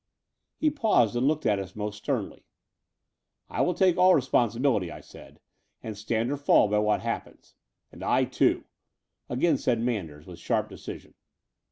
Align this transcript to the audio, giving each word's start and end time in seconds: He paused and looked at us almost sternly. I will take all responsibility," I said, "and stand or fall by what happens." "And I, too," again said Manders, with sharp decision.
He 0.57 0.71
paused 0.71 1.15
and 1.15 1.27
looked 1.27 1.45
at 1.45 1.59
us 1.59 1.77
almost 1.77 1.99
sternly. 1.99 2.43
I 3.47 3.61
will 3.61 3.75
take 3.75 3.99
all 3.99 4.15
responsibility," 4.15 4.89
I 4.91 4.99
said, 4.99 5.39
"and 5.83 5.95
stand 5.95 6.31
or 6.31 6.37
fall 6.37 6.67
by 6.67 6.79
what 6.79 7.01
happens." 7.01 7.53
"And 7.91 8.01
I, 8.03 8.23
too," 8.25 8.63
again 9.29 9.59
said 9.59 9.79
Manders, 9.79 10.25
with 10.25 10.39
sharp 10.39 10.69
decision. 10.69 11.13